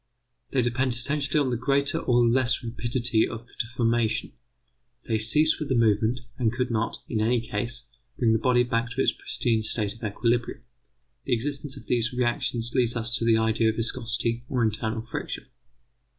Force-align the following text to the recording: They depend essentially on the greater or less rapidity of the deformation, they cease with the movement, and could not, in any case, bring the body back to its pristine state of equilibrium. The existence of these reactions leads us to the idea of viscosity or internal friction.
They 0.49 0.63
depend 0.63 0.93
essentially 0.93 1.39
on 1.39 1.51
the 1.51 1.57
greater 1.57 1.99
or 1.99 2.25
less 2.25 2.63
rapidity 2.63 3.27
of 3.27 3.45
the 3.45 3.53
deformation, 3.59 4.33
they 5.05 5.19
cease 5.19 5.59
with 5.59 5.69
the 5.69 5.75
movement, 5.75 6.21
and 6.39 6.51
could 6.51 6.71
not, 6.71 7.03
in 7.07 7.21
any 7.21 7.39
case, 7.39 7.83
bring 8.17 8.33
the 8.33 8.39
body 8.39 8.63
back 8.63 8.89
to 8.89 9.01
its 9.03 9.11
pristine 9.11 9.61
state 9.61 9.93
of 9.93 10.01
equilibrium. 10.03 10.63
The 11.25 11.33
existence 11.33 11.77
of 11.77 11.85
these 11.85 12.13
reactions 12.13 12.73
leads 12.73 12.95
us 12.95 13.15
to 13.17 13.25
the 13.25 13.37
idea 13.37 13.69
of 13.69 13.75
viscosity 13.75 14.43
or 14.49 14.63
internal 14.63 15.03
friction. 15.05 15.45